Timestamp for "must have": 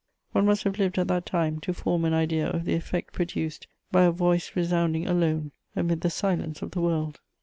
0.47-0.79